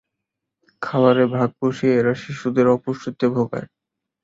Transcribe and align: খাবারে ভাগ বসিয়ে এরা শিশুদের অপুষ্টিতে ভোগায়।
খাবারে 0.81 1.23
ভাগ 1.35 1.49
বসিয়ে 1.59 1.93
এরা 1.99 2.13
শিশুদের 2.23 2.67
অপুষ্টিতে 2.75 3.25
ভোগায়। 3.35 3.67